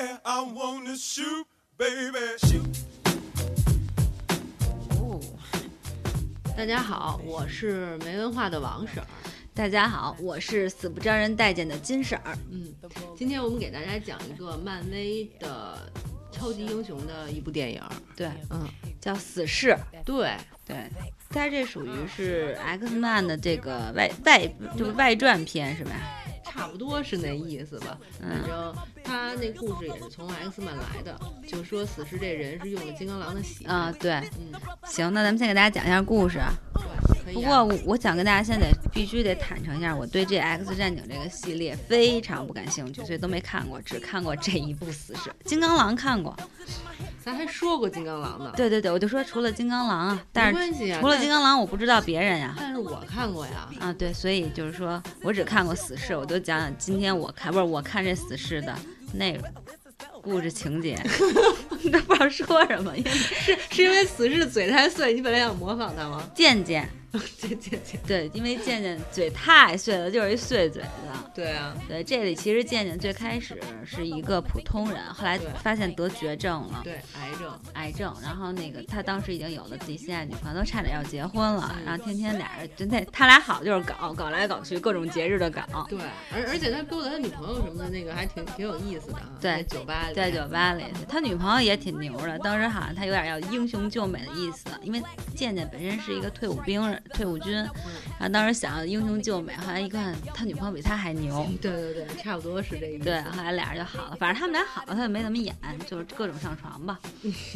[0.00, 1.44] yeah, I wanna shoot,
[1.76, 2.64] baby, shoot.
[4.96, 5.20] 哦，
[6.56, 9.06] 大家好，我是没文化的王婶儿。
[9.52, 12.38] 大家好，我是死不招人待见的金婶儿。
[12.50, 12.72] 嗯，
[13.16, 15.76] 今天我们给大家讲一个漫威的
[16.32, 17.82] 超级英雄的一部电影。
[18.16, 18.66] 对，嗯，
[19.00, 19.68] 叫《死侍》。
[20.04, 20.88] 对，对，
[21.28, 24.48] 它这属于是 X Man 的这个外外
[24.78, 25.92] 就是外传片是吧？
[26.44, 27.98] 差不多是那意思吧。
[28.20, 33.64] 反嗯，正他那故事也是从 X 曼来的，就说死侍这人是用了金刚狼的血。
[33.66, 34.52] 啊，对，嗯，
[34.84, 36.52] 行，那咱们先给大家讲一下故事啊。
[36.74, 37.34] 对，啊。
[37.34, 45.30] 不过我我想跟大家现在必须得坦诚一下，我对这 X 战警这个系列非常不感兴趣，所以都没看过，只看过这一部《死侍》。
[45.44, 46.36] 金刚狼看过，
[47.22, 48.52] 咱还说过金刚狼呢。
[48.56, 50.98] 对对对，我就说除了金刚狼啊，但是没关系啊。
[51.00, 52.54] 除了金刚狼，我不知道别人呀。
[52.82, 53.68] 我看过呀。
[53.78, 58.74] 啊，对，所以就是说我只看过《死侍》，我都讲讲今天我看不是我看这《死侍》的
[59.14, 59.44] 内容、
[60.22, 60.98] 故事情节，
[61.90, 66.28] 都不知道说什么，因为是是因为死侍嘴太碎，你本来想模仿他吗？
[66.34, 67.98] 健健，这这这。
[68.06, 70.88] 对，因为健健嘴太碎了，就是一碎嘴子。
[71.34, 71.76] 对啊。
[71.88, 76.80] 对，这里其实健健最开始是一个普通人，后来发现得绝症了。
[76.84, 77.60] 对，癌症。
[77.74, 85.62] 癌症，然后那个他当时已经有了自己心爱女朋友，都差点要结婚了，嗯然后天天俩人就那他俩好就是搞搞来搞去，各种节日的搞。
[85.88, 85.98] 对，
[86.32, 89.30] 而而且他勾搭他女朋友什么的，那个还挺挺有意思的啊。
[89.40, 90.14] 对在酒吧里。
[90.14, 92.38] 在酒吧里，他女朋友也挺牛的。
[92.38, 95.02] 当时好像他有点要英雄救美的意思，因为
[95.34, 103.04] 健健本身是一个退伍兵人、退伍军，然后当时想要英雄救美，后来一看他女朋友比他还牛， 对对对，差不多是这意思。
[103.04, 104.16] 对，后来俩人就好了。
[104.16, 105.54] 反正他们俩好了，他就没怎么演，
[105.86, 106.98] 就是各种上床吧。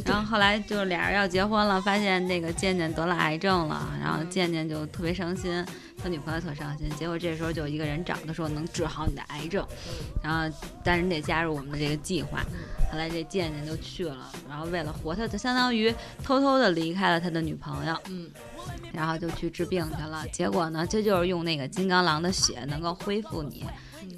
[0.04, 5.64] 然后后来就是俩人要结婚了，发现那个健健得了癌症了，然后健健就特别伤心，
[6.02, 6.88] 他女朋友特伤心。
[6.98, 9.66] 结果这时候就一个人找他说能治好你的癌症，
[10.22, 12.44] 然后但是你得加入我们的这个计划。
[12.92, 15.92] 后来这健健就去了，然后为了活他，就相当于
[16.22, 18.30] 偷偷的离开了他的女朋友，嗯，
[18.92, 20.26] 然后就去治病去了。
[20.28, 23.64] 结果呢，这就是用那个金刚狼的血能够恢复你，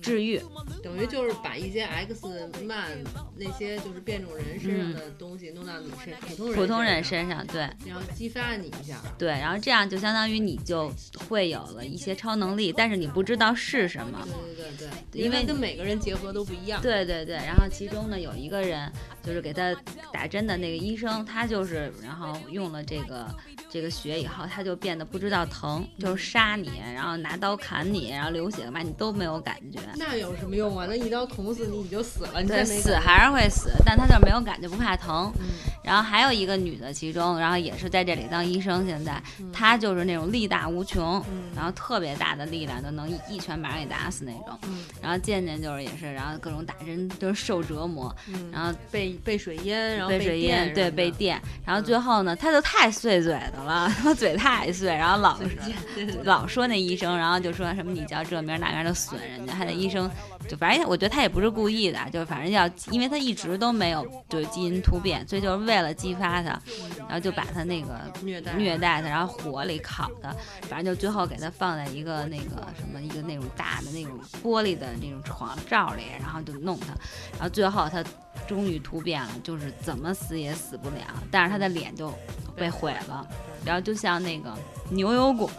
[0.00, 0.40] 治愈。
[0.82, 2.90] 等于就是把一些 X 曼
[3.36, 9.00] 那些就是变种人身上的东西弄到你身普通人普通人身身上，对，然后激发你一下。
[9.18, 10.92] 对，然后这样就相当于你就
[11.28, 14.26] 会有了一些超能力，但是你不知道是什么。
[14.54, 16.80] 对对对对，因为跟每个人结合都不一样。
[16.80, 18.90] 对对对，然后其中呢有一个人
[19.22, 19.74] 就是给他
[20.12, 23.26] 打针的那个医生，他就是然后用了这个
[23.68, 29.75] 这个血以后，他就变得不知道疼，就是杀你，然后拿刀砍你，然后流血干嘛你都没有感觉。
[29.96, 30.86] 那有什么用啊？
[30.88, 35.32] 那一刀捅死你，你就死了，你对，再没死还是会死，但他就是没有感觉，不怕疼。
[35.38, 35.46] 嗯
[35.86, 39.52] 然后还有一个女的，其中然后也是在这里当医生，现在嗯。
[39.52, 41.44] 她就是那种力大无穷，嗯。
[41.54, 44.58] 然后特别大的力量，就能一一拳把人给打死那种。
[44.68, 44.84] 嗯。
[45.00, 55.38] 然后健健就是也是，然后各种打针就是受折磨，嗯，然后被被水淹，然后被水淹，对被电，然后最后呢，她就太碎嘴的了， 她嘴太碎，然后老
[56.24, 60.10] 老说那医生，然后就说什么你叫这名儿那名儿的损人家，还得医生
[60.48, 66.60] 就反正我觉得他也不是故意的，就反正要因为他一直都没有就是基因突变，所以就是为了激发他，
[66.98, 70.34] 然后就把他那个虐待虐待他，然后火里烤他，
[70.68, 76.88] 反正就最后给他放在一个那个什么一个那种大的那种玻璃的那种床罩里，然后就弄他，
[77.32, 78.04] 然后最后他
[78.46, 81.00] 终于突变了，就是怎么死也死不了，
[81.30, 82.12] 但是他的脸就
[82.54, 83.26] 被毁了，
[83.64, 84.52] 然后就像那个
[84.90, 85.50] 牛油果。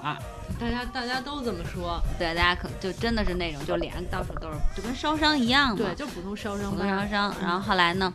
[0.58, 5.76] 大家大家都这么说，对，大家可就真的是那种，就脸上到处都是，就跟烧伤一样嘛。
[5.76, 7.36] 对，，就普通烧伤普通烧伤。
[7.42, 8.12] 然后后来呢，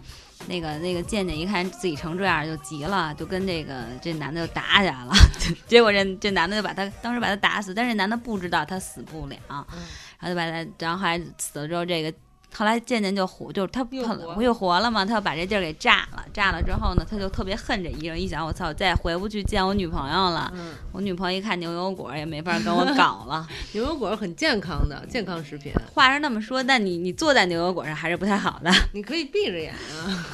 [0.49, 5.13] 那个那个健健一看自己成这样，就急了，就跟这个这男的就打起来了。
[5.69, 9.79] 结果这这男的就把他当时把他打死，但是这男的不知道他死不了，嗯
[10.19, 12.13] 然后就把他，然后后来死了之后，这个
[12.55, 20.53] 后来渐渐就活，就是他他又活不又活了嘛，他要把这地儿给炸了，炸了之后呢，他就特别恨这医生，一想我操，我再也回不去见我女朋友了。
[20.55, 23.49] 嗯，我女朋友一看牛油果也没法跟我搞了。
[23.73, 28.71] 牛油果很健康的健康食品，话是那么说，但你你坐在牛油果上还是不太好的。
[28.93, 30.27] 你可以闭着眼啊，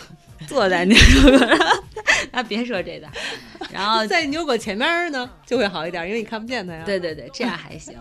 [0.46, 1.58] 坐在牛油果上，
[2.32, 3.08] 啊，别说这个。
[3.70, 6.82] 然后在牛油果前面呢就会好一点，因为你看不见他呀。
[6.86, 7.94] 对对对，这样还行。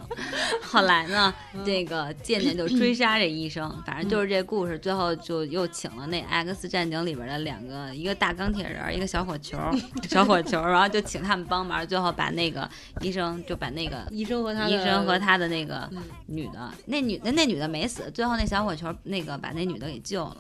[0.62, 1.34] 后来呢，
[1.66, 9.58] 这个渐渐就追杀这医生，反正就是这故事，最后就又请了那《X 战警》里边的两个，一个大钢铁人，一个小火球，
[10.08, 12.70] 小火球，然后就请他们帮忙，最后把那个
[13.02, 20.38] 医生就把那个医生和他的医生和他的那个嗯女的，那女的那女的没死，最后那小火球那个把那女的给救了。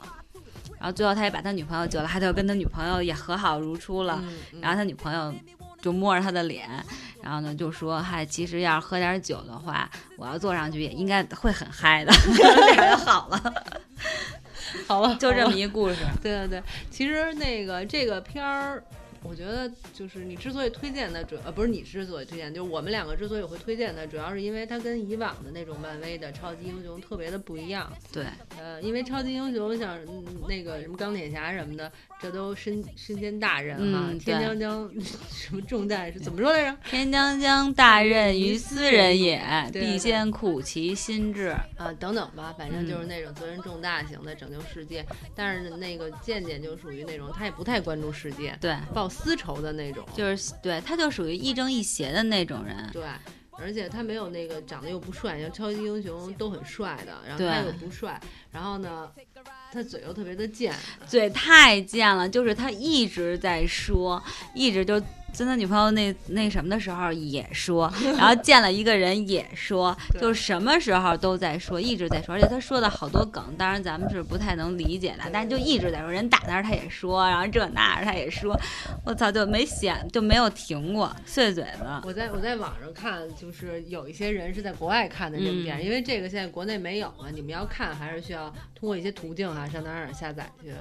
[0.79, 4.21] 然后最后他也把他女朋友救了，他就跟他女朋友也和好如初了。
[4.61, 5.33] 然后他女朋友
[5.81, 6.67] 就摸着他的脸，
[7.21, 13.53] 然后呢就说：“嗨，其实要是喝点酒的话，我要坐上去也应该会很嗨的。”俩人就好了。
[14.87, 15.97] 好了，就这么一故事。
[16.21, 18.83] 对对对，其实那个这个片儿，
[19.23, 27.91] 我觉得就是你之所以推荐它，主呃不是你之所以推荐，就是我们两个之所以会推荐它，主要是因为它跟以往的那种漫威的超级英雄特别的不一样。
[28.11, 28.25] 对，
[28.59, 31.91] 呃，因为超级英雄像、嗯、那个什么钢铁侠什么的，
[32.21, 34.89] 这都身身兼大任哈，嗯天将将
[35.29, 36.77] 什么重担是怎么说来着？
[36.89, 39.41] 天将将大任于斯人也，
[39.73, 41.47] 对必先苦其心志。
[41.77, 45.05] 啊，等等吧，反正就是嗯那种责任重大型的拯救世界。
[45.35, 48.75] 但是那个健健就属于那种他也不太关注世界，对，
[49.07, 50.05] 报私仇的那种。
[50.15, 52.89] 就是对，他就属于亦正亦邪的那种人。
[52.91, 53.03] 对，
[53.57, 58.19] 而且他没有那个长得又不帅，像超级英雄都很帅的，然后他又不帅，
[58.51, 59.09] 然后呢，
[59.71, 60.75] 他嘴又特别的贱，
[61.07, 64.21] 嘴太贱了，就是他一直在说，
[64.53, 65.01] 一直就
[65.37, 78.59] 跟他女朋友那那什么的时候也说， 然后见了一个人也说， 对就什么时候都在说，一直在说，而且他说的好多梗，当然咱们是不太能理解的，但是就一直在说，人打那儿他也说，然后这那他也说，
[79.05, 81.85] 我操，就没闲就没有停过，碎嘴子。
[82.03, 90.73] 我在我在网上看，就是有一些人是在国外看的这部片，嗯因为这个现在国内没有啊，你们要看还是需要通过一些途径啊、上哪儿哪儿下载去。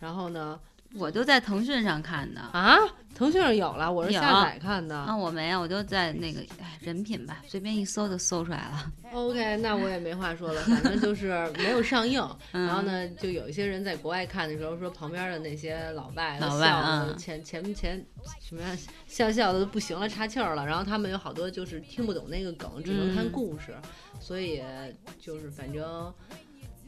[0.00, 0.58] 然后呢，
[0.96, 2.40] 我就在腾讯上看的。
[2.40, 2.78] 啊，
[3.14, 4.96] 腾讯上有了，我是下载看的。
[4.96, 8.92] 啊，我没有，我就在那个哎人品吧，随便一搜就搜出来了。
[9.12, 12.20] OK，那我也没话说了，反正就是没有上映。
[12.52, 18.04] 嗯然后呢，就有一些人在国外看的时候说，旁边的那些老外老外笑的嗯前前前
[18.40, 18.76] 什么呀，
[19.06, 20.66] 笑笑的都不行了，岔气儿了。
[20.66, 23.74] 然后他们有好多就是听不懂那个梗，只能看嗯故事，
[24.20, 24.62] 所以
[25.20, 26.12] 就是反正。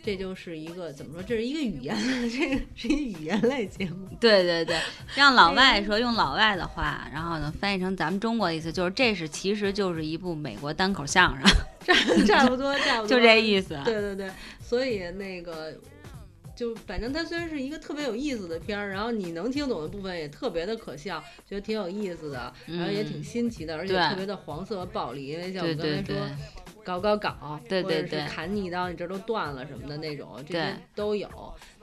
[0.07, 1.23] 这就是一个怎么说？
[1.25, 1.97] 这是一个语言，
[2.31, 4.07] 这个是一个语言类节目。
[4.21, 4.79] 对对对，
[5.17, 11.45] 让老外说用老外的话，然后呢翻译成咱们中国的意思，就是这是其实就是一部美国单口相声，
[11.85, 11.93] 差
[12.25, 13.77] 差不多，差不 多，就这意思。
[13.85, 14.31] 对对对，
[14.61, 15.77] 所以那个
[16.55, 21.19] 就反正它虽然是一个特别有意思的片儿，然后你能听懂的部分也特别的可笑，
[21.49, 26.27] 觉得挺有意思的，然后也挺嗯新奇的，而且特别的黄色暴力，因为像我刚才对对说。
[26.87, 31.29] 搞搞搞，对对对砍你一刀，你这儿都断了什么的那种，这些都有。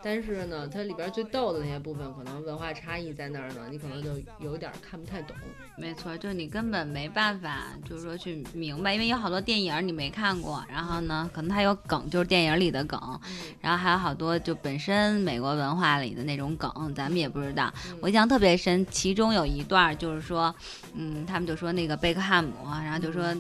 [0.02, 4.10] 但是呢，它里边最逗的那些部分，可能文化差异在那儿呢，你可能就
[4.40, 5.36] 有点儿看不太懂。
[5.78, 17.74] 没错，就是你根本没办法，就是说去明白，因为有好多电影你没看过，然后呢，可能它有梗，就是电影里的梗，嗯然后还有好多就本身美国文化里的那种梗，咱们也不知道。
[17.90, 20.54] 嗯我印象特别深，其中有一段就是说，
[20.94, 22.54] 嗯，他们就说那个贝克汉姆，
[22.84, 23.34] 然后就说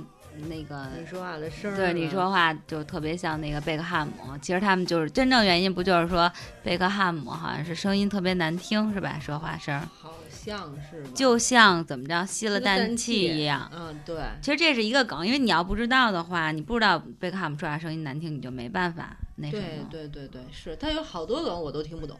[0.47, 0.87] 那个。
[0.99, 6.31] 你说话的声儿，对你说，话就特别像那个贝克汉姆，其实他们就是真正原因不就是说
[6.63, 9.17] 贝克汉姆好像是声音特别难听是吧？
[9.19, 13.69] 说话声儿好像是就像怎么着吸了氮气一样。
[13.73, 19.63] 嗯，对，其实这是一个梗，因为你要不知道的话，你不知道贝克汉姆说话声音难听，你就没办法那什么。
[19.89, 22.17] 对对对对，是他有好多梗我都听不懂。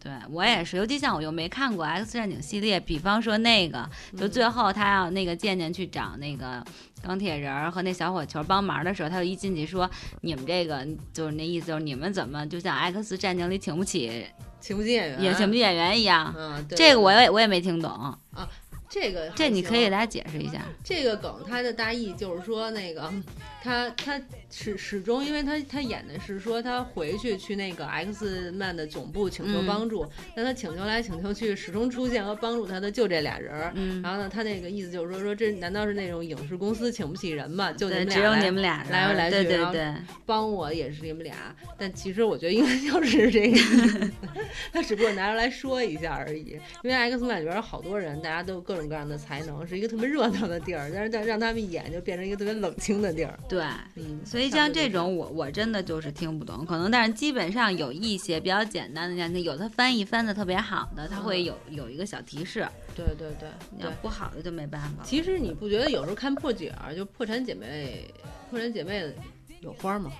[0.00, 6.64] 对我也是，尤其像我又没看过《X 战警》系列，比方说那个，就嗯最后他要那个健健去找那个
[7.02, 9.90] 钢铁人儿和那小火球帮忙的时候，他就一进去说
[10.22, 14.26] ：“你们这个就是那意思，就是你们怎么就像《X 战警》里请不起
[14.60, 18.48] 请不起演员，也请不起演员一样？”嗯，对这个我也我也没听懂啊，
[18.88, 20.62] 这个这你可以给大家解释一下。
[20.82, 23.12] 这个梗它的大意就是说，那个
[23.62, 24.20] 他他
[24.50, 33.72] 始始终，因为他他演的是说他回去去那个 X 曼的总部请求嗯帮助，但他请求来请求去，始终出现和帮助他的就这俩人儿。
[33.74, 37.72] 嗯，然后呢，他那个意思就是说，说这难道是那种影视公司请不起人吗？
[37.72, 39.94] 就你对，只有你们俩人来回来对去然后对对，
[40.24, 41.34] 帮我也是你们俩，
[41.76, 44.10] 但其实我觉得应该就是 这个意思，
[44.72, 46.58] 他只不过拿出来说一下而已。
[46.82, 53.38] 因为 X 曼里边有好多人，大家都有各种各样的才能，是一个特别热闹的地儿，但是让让他们演就变成一个特别冷清的地儿。
[53.48, 53.57] 对。
[53.94, 63.82] 嗯，所以像这种我我真的就是听不懂，可能但是基本上有一些比较简单的，像那有的翻译翻的特别好的，它会嗯有有一个小提示，对对对你。
[63.82, 65.04] 要不好的就没办法了。
[65.04, 68.12] 其实你不觉得有时候看破解儿，就破产姐妹，
[68.50, 69.12] 破产姐妹
[69.60, 70.10] 有花吗？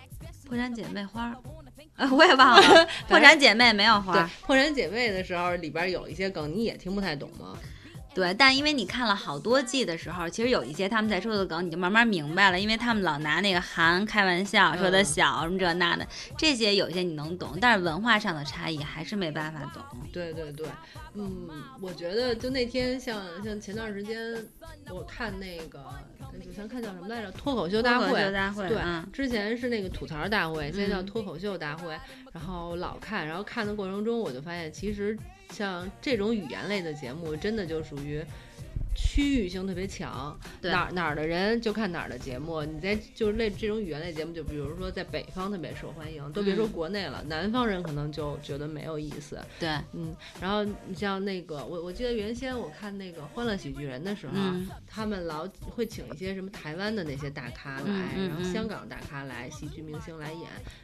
[0.48, 1.34] 破产姐妹花
[2.10, 7.58] 我也忘了， 破产姐妹没有花对儿，，破产姐妹的时候里边有一些梗你也听不太懂吗？
[8.18, 16.04] 对，但因为你看了好多季的时候，其实有一些他们在说的梗，你就慢慢明白了，因为他们老拿那个韩开玩笑，说的嗯小什么这那的，
[16.36, 19.80] 这些有些你能懂，但是文化上的差异还是没办法懂。
[20.12, 20.66] 对对对，
[21.14, 21.48] 嗯，
[21.80, 24.18] 我觉得就那天像像前段时间
[24.90, 25.80] 我看那个，
[26.44, 28.32] 就像看叫什么来着，脱口秀大会脱口秀。
[28.32, 31.96] 大会，对嗯，之前是那个吐槽大会，现在叫嗯脱口秀大会，
[32.32, 35.16] 然后老看，然后看的过程中，我就发现，其实
[35.54, 38.24] 像这种语言类的节目，真的就属于
[39.00, 42.64] 区域性特别强，对哪儿哪儿的人就看哪儿的节目。
[42.64, 49.38] 你在就是类这种语言类节目，就比如说在北方特别受欢迎，都别说嗯国内了，南方人可能就觉得没有意思。
[49.60, 60.42] 对，嗯，然后你像那个我我记得原先我看那个《欢乐喜剧人》的时候，嗯他们老会请一些什么台湾的那些大咖来，然后嗯香港大咖来，喜剧明星来演，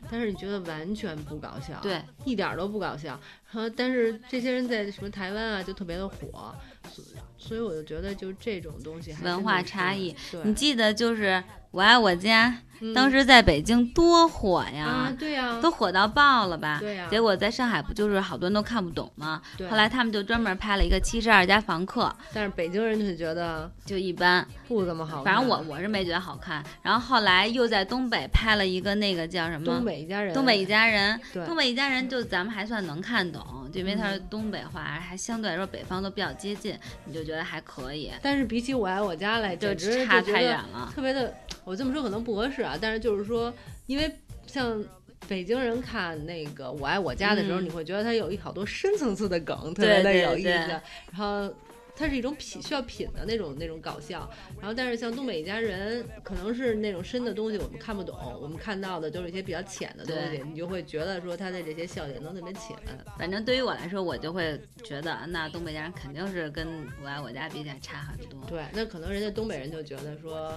[0.08, 3.18] 但是你觉得完全不搞笑，对，一点儿都不搞笑。
[3.52, 6.52] 然后但是这些人在什么台湾啊就特别的火，
[6.92, 7.04] 所
[7.36, 10.14] 所以我就觉得就这种东西还文化差异。
[10.44, 11.30] 你记得就是
[11.70, 12.50] 《我爱我家》
[12.80, 16.78] 嗯当时在北京多火呀，啊，对呀、都火到爆了吧？
[16.80, 19.40] 对呀结果在上海不就是好多人都看不懂吗？
[19.56, 24.46] 对后来他们就专门拍了一个《七十二家房客但是北京人就觉得》，就一般。
[24.66, 25.24] 不怎么好看。
[25.24, 26.64] 反正我我是没觉得好看。
[26.82, 29.64] 然后后来又在东北拍了一个那个叫什么？
[29.64, 40.90] 东北一家人，东北一家人，东北一家人就咱们还算能看懂，就因为它是东北话，还相对来说北方都比较接近，你就觉得还可以，但是比起我爱我家来，就差太远了。
[40.94, 41.32] 特别的，
[41.64, 43.52] 我这么说可能不合适啊，但是就是说，
[43.86, 44.10] 因为
[44.46, 44.82] 像
[45.28, 50.44] 北京人看那个《我爱我家》的时候，嗯你会觉得它有一好多深层次的梗，特别的对有意思。
[50.44, 50.82] 对然
[51.14, 51.52] 后
[51.96, 54.28] 它是一种品需要品的那种那种搞笑。
[54.60, 62.76] 然后但是像《东北一家人》，可能是那种深的东西我们看不懂，我们看到的都是一些比较浅的东西，你就会觉得说他的这些笑点都特别浅。
[63.16, 66.66] 反正对于我来说，我就会觉得那东北家人肯定是跟
[67.02, 68.44] 我爱我家比起来差很多。
[68.48, 70.52] 对，那可能人家东北人就觉得说。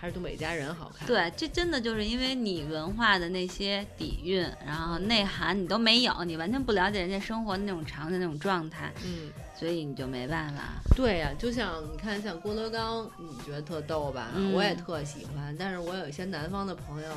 [0.00, 10.62] 还是东北一家人好看，对，这真的就是因为你文化的那些底蕴，然后内涵你都没有，你完全不了解人家生活的那种场景、那种状态，嗯，所以你就没办法。
[10.96, 14.28] 对呀、就像你看，像郭德纲，你觉得特逗吧？
[14.34, 17.12] 嗯我也特喜欢，但是我有一些南方的朋友，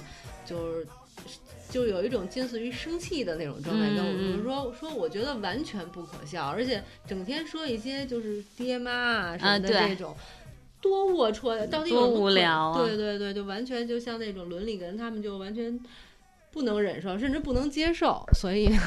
[0.45, 0.87] 就是
[1.69, 10.13] 就有一种近似于生气的那种状态，跟我说说说，我觉得完全不可笑，而且整天说一些就是爹妈啊什么的这种。
[10.83, 11.65] 多龌龊呀！
[11.65, 15.79] 到底有多无聊啊对对对，就完全就像那种伦理根，他们就完全
[16.51, 18.77] 不能忍受，甚至不能接受，所以对，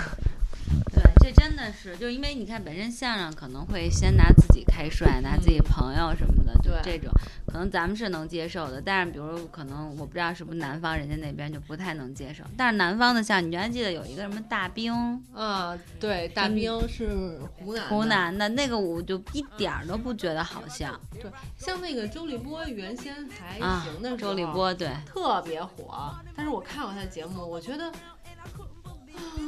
[1.26, 7.12] 这真的是，就因为你看，本身相声可能会先拿自己开涮，拿自己朋友什么的，就对这种，
[7.48, 8.80] 可能咱们是能接受的。
[8.80, 12.44] 但是，比如可能我不知道是不是南方人家那边就不太能接受。
[12.56, 14.94] 但是南方的像，你还记得有一个什么大兵，
[15.34, 21.28] 啊，对，大兵是湖南的湖南的那个，我就一点儿都不觉得好笑对，
[21.58, 24.10] 像那个周立波原先还啊行的。
[24.10, 28.15] 时候，周立波对，特别火，但是我看过他的节目，我觉得，啊，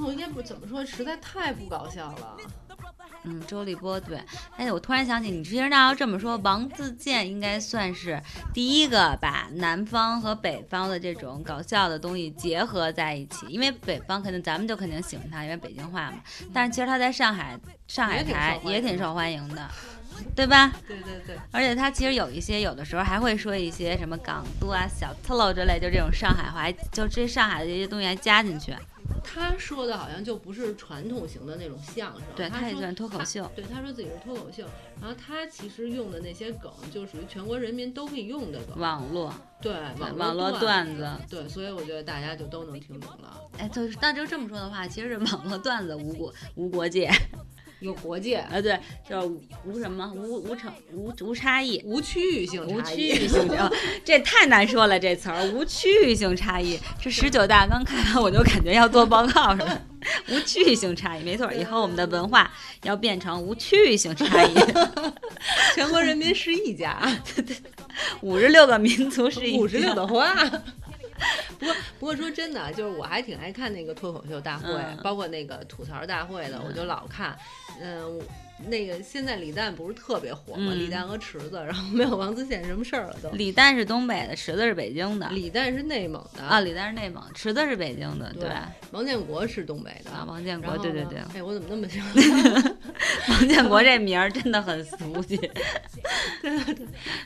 [0.04, 2.36] 我应该不怎么说，实在太不搞笑了。
[3.24, 4.18] 嗯，周立波对。
[4.56, 8.22] 哎，我突然想起，你其实那要这么说，王自健应该算是
[8.54, 13.46] 第一个把南方和北方的这种搞笑的东西结合在一起。
[13.48, 16.18] 因为北方肯定咱们就肯定喜欢他，因为北京话嘛。
[16.54, 17.58] 但是其实他在上海
[17.88, 19.68] 上海台也挺受欢迎的，
[20.36, 20.72] 对吧？
[20.86, 28.72] 对对对，而且他其实有一些有的时候还会说一些什么港都啊、小特喽之类，就这种上海话，就这上海的这些东西还加进去。
[29.24, 33.50] 他说的好像就不是传统型的那种相声，对，他也算脱口秀。
[33.54, 34.64] 对，他说自己是脱口秀，
[35.00, 43.40] 然后他其实用的那些梗就属于全国人民都会用的梗，网络，对对网网络段段子，对，所以我觉得大家就都能听懂了。
[43.58, 47.10] 哎，就是那就这么说的话，其实是网络段子无国无国界，
[47.80, 51.80] 有国界，啊，对，就是无无什么无无成无无差异。
[51.84, 53.70] 无区域性无区域性差，
[54.04, 55.44] 这太难说了这词儿。
[55.52, 59.82] 无区域性差异，这十九大刚开完，我就感觉要做报告似的。
[60.28, 62.50] 无区域性差异，没错，以后我们的文化
[62.82, 64.54] 要变成无区域性差异。
[65.74, 67.00] 全国人民是一家，
[67.34, 67.56] 对对
[68.22, 70.34] 五十六个民族是一五十六家的话。
[71.58, 77.36] 不过，不过说真的，就是我还挺爱看那个脱口秀大会，嗯包括那个吐槽大会的，我就老看。
[77.80, 78.20] 嗯，
[78.66, 80.72] 那个现在李诞不是特别火吗？
[80.72, 83.28] 嗯李诞和池子，然后没有王自健什么事儿了都。
[83.30, 85.28] 李诞是东北的，池子是北京的。
[85.30, 88.52] 李诞是内蒙的啊，李诞是内蒙，池子是北京的，对对
[88.90, 90.10] 王建国是东北的。
[90.10, 92.12] 啊，王建国，对对对，哎，我怎么那么喜欢？
[93.28, 95.36] 王建国这名儿真的很俗气。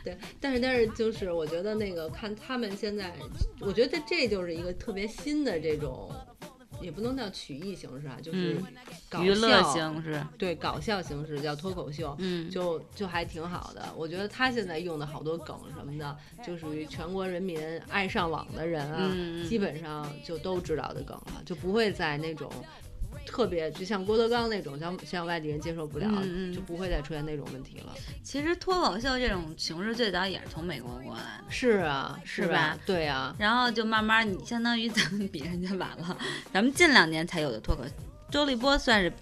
[0.04, 3.12] 对，但是但是就是我觉得那个看他们现在，
[3.60, 6.10] 我觉得这就是一个特别新的这种，
[6.80, 8.56] 也不能叫曲艺形式啊，就是
[9.20, 12.16] 娱乐笑形式，对搞笑形式叫脱口秀。
[12.18, 22.50] 嗯，就就还挺好的，我觉得他现在用的好多梗什么的，就属于全国人民爱上网的人啊，嗯基本上就都知道的梗了，就不会在那种
[23.26, 26.06] 特别就像郭德纲那种，像像外地人接受不了，
[26.54, 27.94] 就不会再出现那种问题了。
[28.22, 31.44] 其实脱口秀这种形式最早也是从美国过来的。
[31.48, 32.78] 是啊，是是吧？
[32.84, 36.16] 对啊，然后就慢慢，你相当于咱们比人家晚了，
[36.52, 37.82] 咱们近两年才有的脱口。
[38.30, 39.12] 周立波算是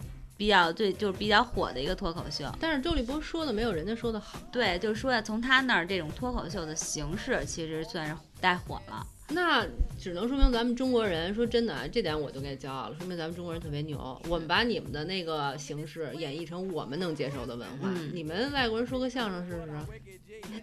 [0.41, 2.51] 比较最就是比较火的一个脱口秀。
[2.59, 4.39] 但是周立波说的没有人家说的好。
[4.51, 9.07] 对，就是说从他那儿这种脱口秀的形式，其实算是带火了。
[9.29, 9.67] 那
[10.01, 14.19] 只能说明咱们中国人，说真的啊，这点我就该骄傲了，说明咱们中国人特别牛。
[14.31, 19.69] 我们把你们的那个形式演绎成我们能接受的文化，嗯你们外国人说个相声试试？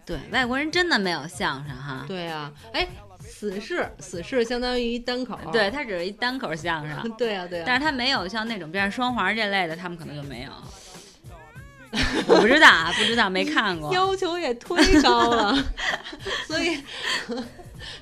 [0.07, 2.03] 对，外国人真的没有相声哈。
[2.07, 2.89] 对啊，哎，
[3.27, 7.63] 死士，死士相当于一单口，对，他只是一单口相声， 对啊，对啊。
[7.67, 10.51] 但是他没有像那种变双簧这类的，他们可能就没有。
[12.27, 13.93] 我不知道啊，不知道，没看过。
[13.93, 15.55] 要求也忒高了，
[16.45, 16.83] 所以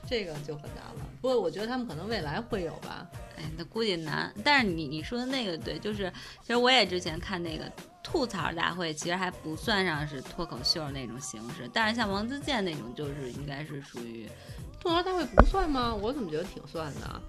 [0.08, 1.06] 这个就很难了。
[1.22, 3.06] 不过我觉得他们可能未来会有吧。
[3.38, 4.34] 哎，那估计难。
[4.44, 14.28] 但是你你说的那个对，就是其实我也之前看那个吐槽大会，其实还不算上是脱口秀那种形式，但是像王自健那种，就是应该是属于
[14.86, 15.96] 吐槽大会不算吗？
[16.00, 17.22] 我怎么觉得挺算的？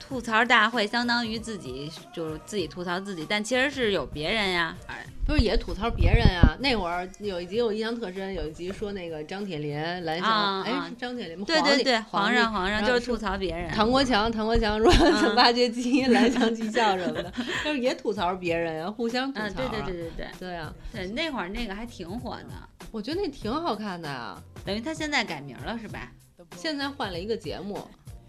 [0.00, 4.76] 吐槽大会，相当于自己就是自己吐槽自己，但其实是有别人呀。
[4.88, 6.56] 哎，不是也吐槽别人呀？
[6.58, 11.44] 那会儿有一集我印象特深，有一集说那个张铁林蓝翔，哎、啊啊是张铁林吗？
[11.46, 13.70] 对对对，皇皇上皇上就是吐槽别人。
[13.70, 17.32] 唐国强，唐国强说挖掘机蓝翔技校什么的，
[17.64, 24.42] 就是也吐槽别人呀，互相吐槽、嗯，对对对对对对啊，对，那会儿那个还挺火的，我觉得那挺好看的啊。
[24.64, 26.10] 等于他现在改名了是吧？
[26.56, 27.76] 现在换了一个节目，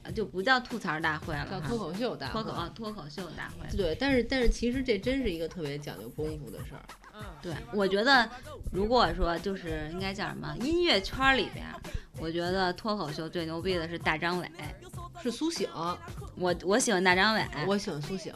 [0.03, 2.33] 啊就不叫吐槽大会了，叫脱口秀大会。
[2.33, 3.77] 脱口啊脱口秀大会。
[3.77, 6.81] 对，但是但是其实这真是一个特别讲究功夫的事儿。
[7.41, 8.29] 对，我觉得
[8.71, 11.73] 如果说就是应该叫什么音乐圈儿里边儿，
[12.19, 14.51] 我觉得脱口秀最牛逼的是大张伟。
[15.23, 15.67] 是苏醒，
[16.35, 18.31] 我我喜欢大张伟，我喜欢苏醒，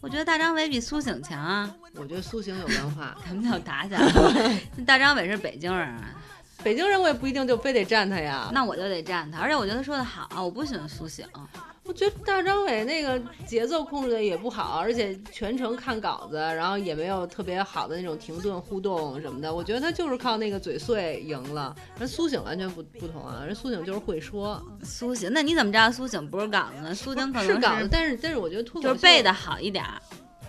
[0.00, 1.74] 我觉得大张伟比苏醒强啊。
[1.96, 3.18] 我觉得苏醒有文化。
[3.26, 4.60] 他们要打起来了。
[4.86, 6.14] 大张伟是北京人啊，
[6.62, 8.50] 北京人我也不一定就非得站他呀。
[8.52, 9.38] 那我就得站他。
[9.40, 11.26] 而且我觉得他说的好，我不喜欢苏醒。
[11.84, 19.52] 我觉得大张伟那个节奏控制的也不好，而且全程看稿子，然后也没有特别好的那种停顿互动什么的。
[19.52, 21.74] 我觉得他就是靠那个嘴碎赢了。
[21.98, 26.94] 人苏醒完全不不同啊，人苏醒就是会说，苏醒，那你怎么知道苏醒不是稿子呢？
[26.94, 30.00] 苏醒可能是稿子，但是但是我觉得脱口秀就是背的好一点儿，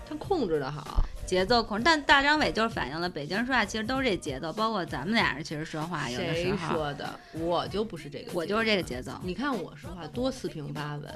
[0.07, 1.03] 他控制的好。
[1.31, 1.83] 节奏控制。
[1.85, 7.09] 但大张伟就是反映了北京人说话其实都是这节奏，包括咱们俩人其实说话有的时谁候，说的？
[7.39, 8.81] 我就不是这个，我就是这个。
[8.81, 9.11] 节奏。
[9.23, 11.15] 你看我说话多四平八稳，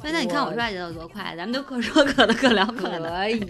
[0.00, 3.10] 对，那你看我说话节奏多快，咱们就各说各的，各聊各的。
[3.10, 3.44] 可以，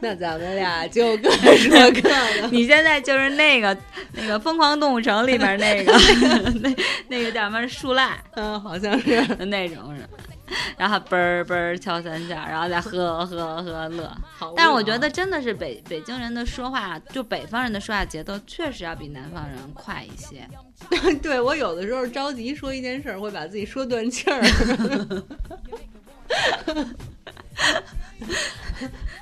[0.00, 2.48] 那咱们俩就各说各的。
[2.52, 3.76] 你现在就是那个
[4.12, 5.92] 那个《疯狂动物城》里面那个
[6.62, 6.74] 那
[7.08, 9.20] 那个叫什么树赖嗯，好像是。
[9.46, 10.08] 那种是，
[10.78, 14.16] 然后嘣儿嘣儿敲三下，然后再呵呵呵乐。
[14.56, 20.48] 但是我觉得真的是北北京人的说话，就北方人的说话节奏确实要比南方人快一些。
[21.22, 24.42] 对我有的时候着急说一件事儿，会把自己说断气儿。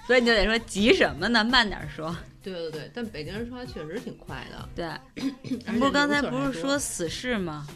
[0.06, 1.42] 所以你就得说急什么呢？
[1.44, 2.14] 慢点说。
[2.42, 4.68] 对对对，但北京人说话确实挺快的。
[4.74, 4.86] 对，
[5.78, 7.66] 不是刚才不是说死士吗？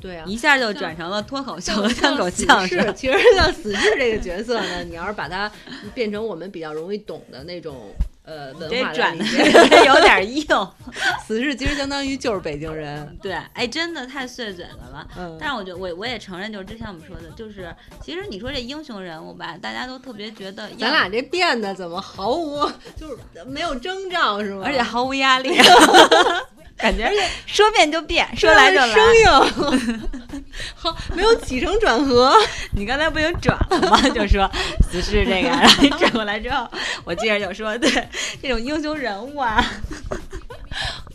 [0.00, 2.80] 对啊，一下就转成了脱口秀和单口相声。
[2.80, 5.50] 士其实像死侍这个角色呢，你要是把它
[5.94, 7.92] 变成我们比较容易懂的那种
[8.24, 9.24] 呃文化这转的
[9.84, 10.44] 有点硬。
[11.26, 13.16] 死侍其实相当于就是北京人。
[13.22, 15.06] 对，哎，真的太碎嘴子了。
[15.16, 24.62] 嗯，但是我觉得我我也承认，就是之前我们说的，就是其实你说这英雄人物吧，大家都特别觉得，咱俩这变得怎么毫无就是没有征兆是吗？
[24.64, 25.50] 而且毫无压力，
[26.80, 27.10] 感觉
[27.46, 28.88] 说变就变，说来就来。
[28.88, 30.10] 生硬，
[30.74, 32.34] 好没有起承转合。
[32.74, 34.00] 你刚才不已经转了吗？
[34.14, 34.50] 就说
[34.90, 36.68] 死士这个，然后你转过来之后，
[37.04, 37.90] 我接着就说，对
[38.42, 39.64] 这种英雄人物啊，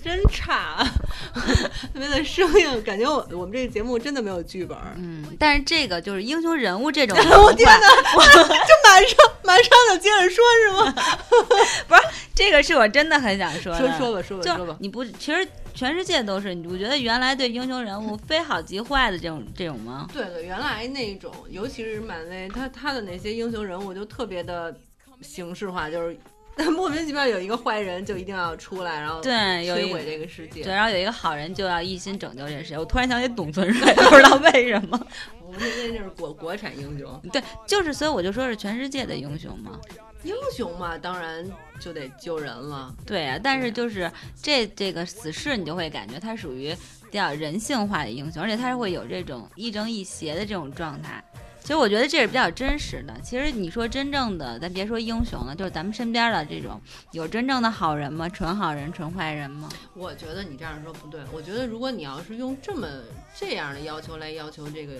[0.03, 0.85] 真差，
[1.93, 4.77] 特别的生硬，感觉我我们这个节目真的没有剧本。
[4.95, 10.93] 嗯，但是这个就是英雄人物这种 我天哪，我，就马上马上就接着说是吗？
[11.87, 12.01] 不是
[12.33, 13.79] 这个是我真的很想说的。
[13.79, 14.77] 说说吧，说吧，说吧。
[14.79, 20.07] 你不，其实全世界都是，你不觉得原来对英雄人物非好即坏的这种这种吗？
[20.13, 24.75] 对对，原来那种，尤其是漫威，他他的那些英雄人物就特别的
[25.21, 26.17] 形式化，就是
[26.71, 30.63] 莫名其妙有一个坏人就一定要出来，然后对，摧毁这个世界。
[30.63, 32.77] 对，然后有一个好人就要一心拯救这个世界。
[32.77, 35.07] 我突然想起董存瑞，不知道为什么。
[35.45, 39.79] 我们那就是国国产英雄，对，就是所以我就说是全世界的英雄嘛。
[40.23, 41.47] 英雄嘛，当然
[41.79, 42.91] 就得救人了。
[43.05, 46.73] 对啊，但是就是这这个死侍，你就会感觉他属于
[47.11, 51.23] 比较人性化的英雄，而且他是会有这种亦正亦邪的这种状态。
[51.65, 53.19] 其实我觉得这是比较真实的。
[53.23, 56.79] 其实你说真正的，咱别说英雄了，就是咱们身边的这种，
[57.11, 58.29] 有真正的好人吗？
[58.29, 59.67] 纯好人、纯坏人吗？
[59.95, 61.21] 我觉得你这样说不对。
[61.33, 62.87] 我觉得如果你要是用这么
[63.35, 64.93] 这样的要求来要求这个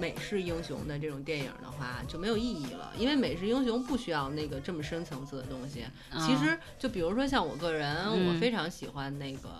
[0.00, 5.84] 美式英雄的这种电影的话，就没有意义了，因为美式英雄不需要那个这么深层次的东西。
[6.20, 9.50] 其实就比如说像我个人，我嗯非常喜欢那个。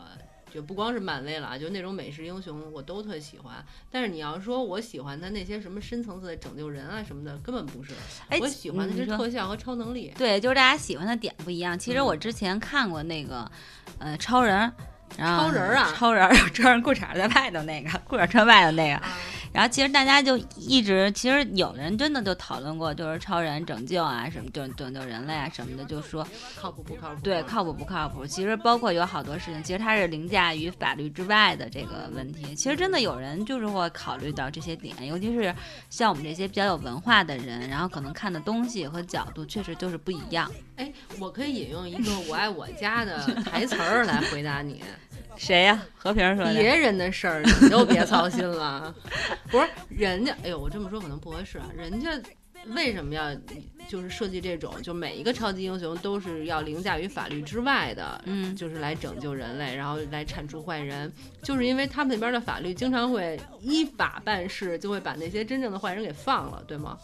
[0.53, 3.65] 就不光是漫威了啊，就那种美式英雄我都特喜欢。
[3.91, 7.93] 但是你要说我喜欢他那些什么深层次的拯救人啊什么的，根本不是。
[8.29, 10.13] 哎，我喜欢的是特效和超能力。
[10.19, 11.79] 对，就是大家喜欢的点不一样。
[11.79, 13.51] 其实嗯我之前看过那个，
[13.99, 14.71] 呃，超人，
[15.17, 18.97] 然后超人儿啊超人儿 穿上裤衩在外头那个，裤衩穿外头那个。
[18.97, 19.17] 啊
[19.53, 27.21] 然后其实大家就一直，其实有人真的就讨论过，就是超人拯救啊什么，拯拯救人类啊什么的，就说靠谱不靠谱？
[27.23, 28.27] 对靠谱不靠谱。
[28.27, 32.55] 其实包括有好多事情，其实它是凌驾于法律之外的这个问题。
[32.55, 35.55] 其实真的有人就是会考虑到这些点，尤其是
[35.91, 40.51] 像我们这些比较有文化的人，然后可能看的东西和角度确实就是不一样。
[40.77, 44.83] 哎，我可以引用一个《我爱我家》的台词儿来回答你。
[45.35, 46.53] 谁呀、和平说的。
[46.53, 48.95] 别人的事儿你就别操心了。
[49.51, 51.71] 不是人家，哎呦，我这么说可能不合适啊。
[51.77, 52.11] 人家
[52.69, 53.35] 为什么要
[53.89, 66.97] 就是设计这种，就每一个超级英雄都是要凌驾于法律之外的，嗯就是来拯救人类，然后来铲除坏人，就是因为他们那边的法律经常会依法办事，就会把那些真正的坏人给放了，对吗？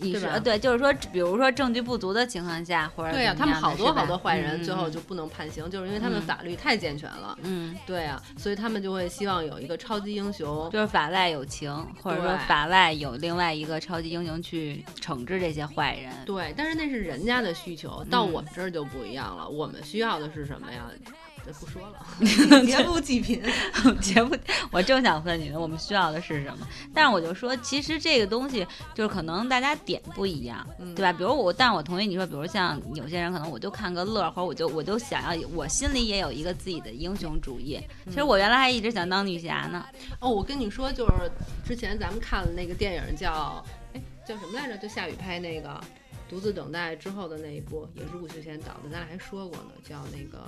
[0.00, 7.36] 你对就是说，比如说证据不足的情况下，或者对呀、他们好多好多坏人嗯最后就不能判刑，就是因为他们嗯法律太健全了。
[7.42, 10.68] 嗯，对呀、所以他们就会希望有一个超级英雄。
[10.70, 11.70] 就是法外有情，
[12.02, 16.12] 或者说法外有另外一个超级英雄去惩治这些坏人。
[16.24, 19.48] 对，但是那是人家的需求，到嗯我们这儿就不一样了。
[19.48, 20.90] 我们需要的是什么呀？
[21.50, 22.06] 这不说了，
[22.64, 23.42] 节目极品。
[24.00, 24.36] 节目，
[24.70, 26.68] 我正想问你呢，我们需要的是什么？
[26.94, 31.12] 但是我就说，其实这个东西就是可能大家点不一样，嗯对吧？
[31.12, 37.80] 比如我，但我同意你说，比如像有些人可能我就看个乐儿，或者我就我就想要，我心里也有一个自己的英雄主义。
[38.06, 39.84] 其实我原来还一直想当女侠呢。
[40.20, 41.30] 哦，我跟你说，就是
[41.66, 44.78] 之前咱们看的那个电影叫，哎，叫什么来着？
[44.78, 45.68] 就夏雨拍那个
[46.28, 50.38] 《独自等待》之后的那一部，也是吴秀贤导的，咱俩还说过呢，叫那个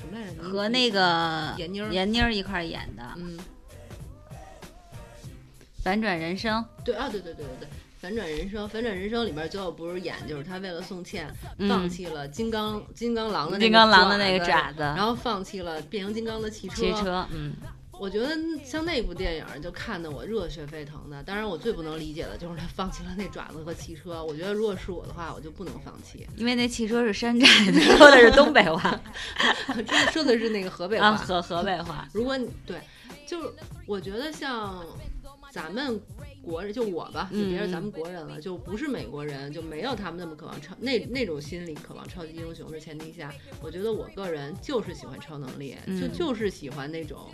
[0.00, 0.42] 什么来着？
[0.42, 3.38] 和那个闫妮儿闫妮儿一块儿演的《嗯，
[5.82, 6.64] 反转人生》。
[6.84, 7.68] 对啊，对对对对对。
[8.00, 16.76] 反转人生，反转人生里边最后不是演，就是他为了宋茜嗯放弃了金刚、金刚狼的那个金刚狼的那个爪爪子，然后放弃了变形金刚的汽车。
[16.76, 17.54] 汽车，嗯，
[18.00, 18.34] 我觉得
[18.64, 21.22] 像那部电影就看得我热血沸腾的。
[21.22, 24.24] 当然，我最不能理解的就是他放弃了那爪子和汽车。
[24.24, 26.26] 我觉得如果是我的话，我就不能放弃。
[26.36, 28.98] 因为那汽车是山寨的，说的是东北话
[29.86, 31.16] 这说的是那个河北啊，话。
[31.18, 32.08] 河河北话。
[32.14, 32.80] 如果你对，
[33.26, 33.50] 就是
[33.86, 34.82] 我觉得像
[35.52, 36.00] 咱们
[36.40, 47.28] 国人，就我吧，就别说咱们国人了，就不是美国人，就没有他们那么渴望超那那种心理，渴望超级英雄的前提下，我觉得我个人就是喜欢超能力，就嗯就是喜欢那种。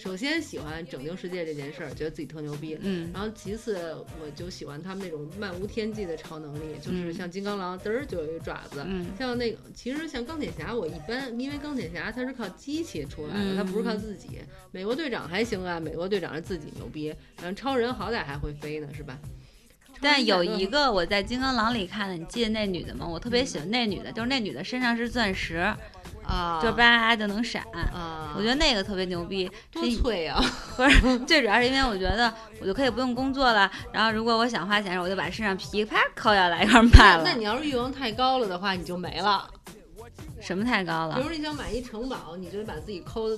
[0.00, 2.78] 首先喜欢拯救世界这件事儿，觉得自己特牛逼。
[2.80, 3.76] 嗯然后其次，
[4.22, 14.40] 我就喜欢他们那种漫无天际的超能力，就是嗯像金刚狼嘚儿就有一个爪子，嗯像那个，其实像钢铁侠，我一般因为钢铁侠他是靠机器出来的，他不是靠自己。
[14.70, 19.18] 美国队长还行啊，美国队长是自己牛逼，然后超人好歹还会飞呢，是吧？
[20.02, 23.06] 但有一个个我在金刚狼里看的，你记得那女的吗？
[23.06, 25.70] 我特别喜欢那女的，就是那女的身上是钻石，
[26.30, 27.62] 啊，就叭就能闪。
[27.72, 30.40] 啊，我觉得那个特别牛逼，多是脆啊！
[30.76, 37.22] 不是最主要是因为我觉得我就可以不用工作了，然后如果我想花钱，我就把身上皮啪抠下来一块儿卖了。
[37.24, 39.48] 那那你要是欲望太高了的话，你就没了。
[40.40, 41.16] 什么太高了？
[41.16, 43.28] 比如你想买一城堡，你就得把自己抠，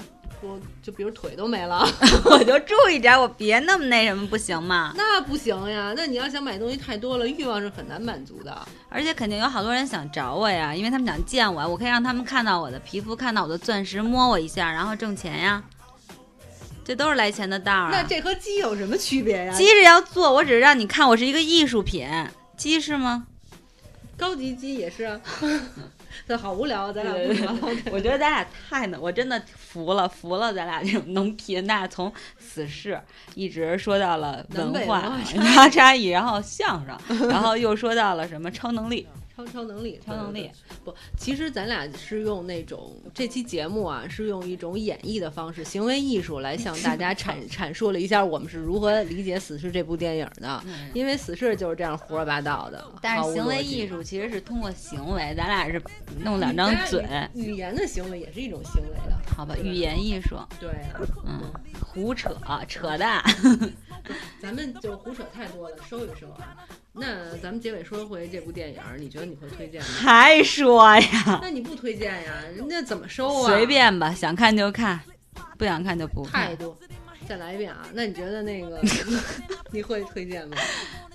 [0.43, 1.87] 我就比如腿都没了，
[2.27, 4.93] 我就注意点，我别那么那什么，不行吗？
[4.97, 5.95] 那不行呀。
[5.97, 8.67] 那你要想买东西太多了，欲望是很难满足的。
[8.89, 15.63] 而且肯定有好多人想找我呀，因为他们想见我，我可以让他们看到我的皮肤，看到我的钻石，摸我一下，然后挣钱呀。
[16.85, 17.91] 这都是来钱的道儿、啊。
[17.93, 19.55] 那这和鸡有什么区别呀？
[19.55, 22.09] 鸡是要做，我只是让你看我是一个艺术品。
[22.57, 23.27] 鸡是吗？
[24.17, 25.21] 高级鸡也是啊。
[26.29, 27.57] 这好无聊，咱俩不聊。
[27.91, 33.01] 我觉得咱俩太能，我真的服了，服了咱俩这种能贫，咱俩从死侍
[33.35, 40.51] 一直说到了文化文化差异文化差异，然后相声，然后又说到了什么超能力，超超能力，超能力
[40.85, 50.63] 不，其实咱俩是用那种这期节目啊，是用一种演绎的方式，行为艺术来向大家阐 阐述了一下我们是如何理解《死侍》这部电影的。
[50.95, 53.83] 因为《死侍》就是这样胡说八道的，但是行为艺。
[53.83, 55.83] 术其实是通过行为，咱俩是
[56.25, 59.57] 弄两张嘴，语语言的行为也是一种行为的，好吧？
[59.57, 62.35] 语言艺术，对啊，嗯，胡扯
[62.69, 63.23] 扯淡。
[64.41, 66.57] 咱们就胡扯太多了，收一收啊。
[66.95, 69.89] 那咱们结尾说回这部电影，你觉得你会推荐吗？
[69.89, 71.39] 还说呀？
[71.43, 72.33] 那你不推荐呀？
[72.55, 73.47] 人家怎么收啊？
[73.49, 75.01] 随便吧，想看就看，
[75.57, 76.49] 不想看就不看。
[76.49, 76.77] 态度。
[77.27, 77.87] 再来一遍啊！
[77.95, 78.83] 那你觉得那个
[79.71, 80.57] 你会推荐吗？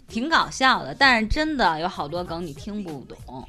[0.08, 3.48] 挺搞笑的，但是真的有好多梗你听不懂。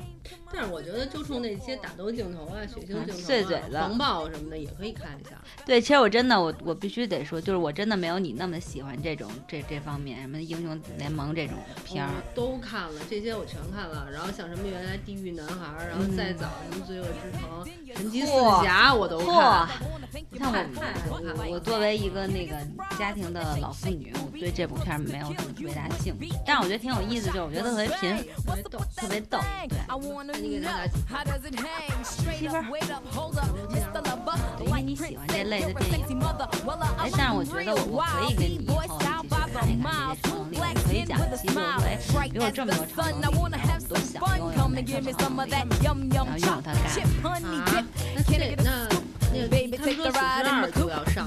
[0.52, 5.30] 但是我觉得就冲那些打斗镜头啊、血腥镜头、啊、碎嘴子狂暴什么的也可以看一下。
[5.66, 12.10] 对，其实我真的我我必须得说，就是我真的没有你那么喜欢这种这这方面什么英雄联盟这种片儿。
[12.10, 14.08] 我都看了，这些我全看了。
[14.10, 18.32] 然后像什么原来地狱男孩，然后再早什么罪恶之城、神奇四
[18.64, 19.68] 侠我都看。
[20.30, 20.68] 你看
[21.10, 22.56] 我我我作为一个那个
[22.98, 29.38] 家庭的老妇女，我对这部片儿没有什么特别大兴趣，但是我觉得挺有意思，就是我觉得特别贫，特别逗，特别逗。
[29.68, 29.78] 对，
[30.40, 31.64] 你给他打几分？
[32.04, 32.64] 七分。
[34.58, 36.18] 对，因为你喜欢这类的电影。
[36.98, 39.68] 哎，但是我觉得我可以跟你以后一起去看一看这些
[40.22, 46.22] 超能力，可以讲一期，就是说，哎，比我这么多超能力，然后我们都想拥有哪个超能力，然后拥有
[46.62, 46.78] 它干
[47.22, 47.28] 嘛？
[47.48, 48.88] 啊，那这那那
[49.48, 51.26] 他们说四十二就要上，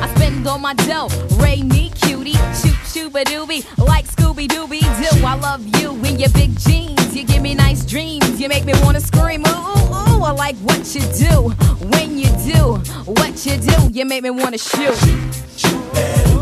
[0.00, 5.26] I spend all my dough, Ray me cutie, shoot shooba doobie, like Scooby Dooby Doo.
[5.26, 8.72] I love you in your big jeans, you give me nice dreams, you make me
[8.82, 10.22] wanna scream, ooh, ooh, ooh.
[10.22, 11.50] I like what you do,
[11.88, 14.96] when you do, what you do, you make me wanna shoot.
[15.64, 16.37] Oh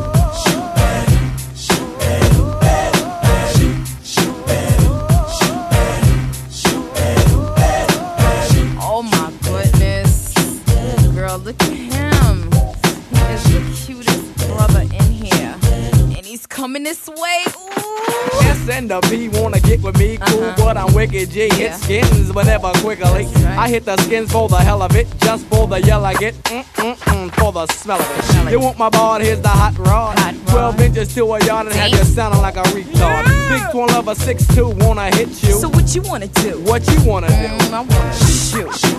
[16.67, 17.45] coming this way.
[17.47, 18.41] Ooh.
[18.51, 20.55] S and the P wanna get with me, cool, Uh-huh.
[20.65, 21.43] but I'm wicked G.
[21.43, 21.77] Hit Yeah.
[21.77, 23.05] skins, but never quickly.
[23.27, 23.59] right.
[23.65, 26.35] I hit the skins for the hell of it, just for the yell I get,
[26.43, 28.49] mm mm mm, for the smell of Smell it.
[28.49, 28.53] it.
[28.53, 29.21] You want my ball?
[29.21, 30.19] Here's the hot rod.
[30.19, 33.25] Hot Twelve inches to a yard and have you sounding like a retard.
[33.27, 33.49] Yeah.
[33.51, 35.55] Big twin lover, six two, wanna hit you.
[35.63, 36.51] So what you wanna do?
[36.71, 37.49] what you wanna do?
[37.65, 38.75] Mm, I wanna shoot.
[38.75, 38.99] Shoot, shoot,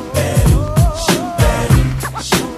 [1.04, 1.34] shoot,
[2.24, 2.57] shoot, shoot.